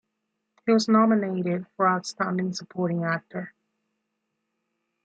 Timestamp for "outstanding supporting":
1.87-3.03